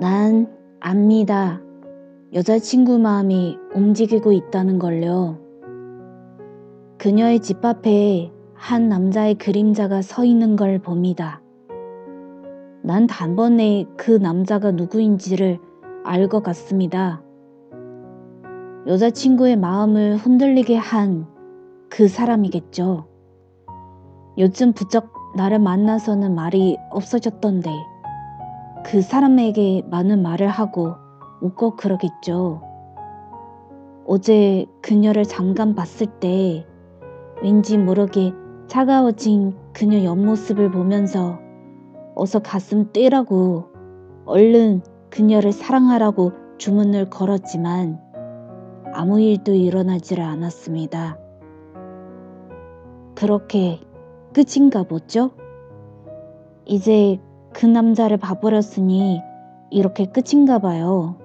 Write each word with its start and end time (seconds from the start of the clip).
난 0.00 0.46
압니다. 0.80 1.60
여자친구 2.32 2.98
마음이 2.98 3.56
움직이고 3.74 4.32
있다는 4.32 4.78
걸요. 4.78 5.38
그녀의 6.98 7.40
집 7.40 7.64
앞에 7.64 8.30
한 8.54 8.88
남자의 8.88 9.34
그림자가 9.34 10.02
서 10.02 10.24
있는 10.24 10.56
걸 10.56 10.78
봅니다. 10.78 11.40
난 12.82 13.06
단번에 13.06 13.86
그 13.96 14.12
남자가 14.12 14.70
누구인지를 14.72 15.58
알 16.04 16.28
것 16.28 16.42
같습니다. 16.42 17.22
여자친구의 18.86 19.56
마음을 19.56 20.16
흔들리게 20.16 20.76
한 20.76 21.38
그 21.90 22.06
사람이겠죠. 22.06 23.06
요즘 24.38 24.72
부쩍 24.72 25.12
나를 25.36 25.58
만나서는 25.58 26.34
말이 26.34 26.76
없어졌던데 26.90 27.70
그 28.90 29.02
사람에게 29.02 29.82
많은 29.90 30.22
말을 30.22 30.48
하고 30.48 30.94
웃고 31.42 31.76
그러겠죠. 31.76 32.62
어제 34.06 34.64
그녀를 34.80 35.24
잠깐 35.24 35.74
봤을 35.74 36.06
때 36.06 36.66
왠지 37.42 37.76
모르게 37.76 38.32
차가워진 38.66 39.54
그녀 39.74 40.02
옆모습을 40.04 40.70
보면서 40.70 41.38
어서 42.14 42.38
가슴 42.38 42.90
뛰라고 42.90 43.66
얼른 44.24 44.80
그녀를 45.10 45.52
사랑하라고 45.52 46.32
주문을 46.56 47.10
걸었지만 47.10 48.00
아무 48.94 49.20
일도 49.20 49.52
일어나지를 49.52 50.24
않았습니다. 50.24 51.18
그렇게 53.14 53.80
끝인가 54.32 54.82
보죠? 54.82 55.32
이제 56.64 57.20
그 57.58 57.66
남자를 57.66 58.18
봐버렸으니 58.18 59.20
이렇게 59.72 60.06
끝인가 60.06 60.60
봐요. 60.60 61.16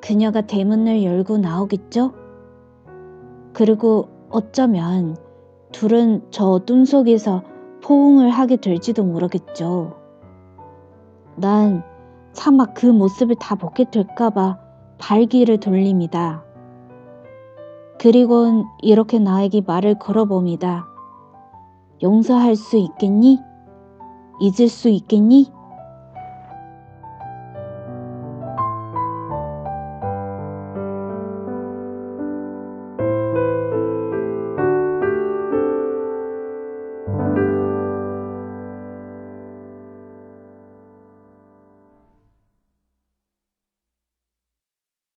그녀가 0.00 0.40
대문을 0.40 1.04
열고 1.04 1.38
나오겠죠? 1.38 2.14
그리고 3.52 4.08
어쩌면 4.28 5.16
둘은 5.70 6.26
저 6.32 6.46
어둠 6.46 6.84
속에서 6.84 7.44
포옹을 7.84 8.30
하게 8.30 8.56
될지도 8.56 9.04
모르겠죠. 9.04 9.94
난 11.36 11.84
차마 12.32 12.64
그 12.64 12.86
모습을 12.86 13.36
다 13.36 13.54
보게 13.54 13.84
될까봐 13.88 14.58
발기를 14.98 15.60
돌립니다. 15.60 16.42
그리곤 18.00 18.64
이렇게 18.82 19.20
나에게 19.20 19.60
말을 19.64 20.00
걸어봅니다. 20.00 20.88
용서할 22.02 22.56
수 22.56 22.76
있겠니? 22.76 23.47
잊을 24.40 24.68
수 24.68 24.88
있겠니? 24.88 25.57